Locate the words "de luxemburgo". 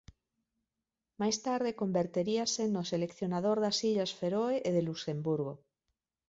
4.75-5.53